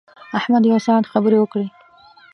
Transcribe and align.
احمد 0.37 0.63
یو 0.71 0.79
ساعت 0.87 1.05
خبرې 1.13 1.37
وکړې. 1.39 1.67